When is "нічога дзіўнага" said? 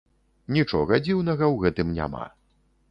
0.55-1.45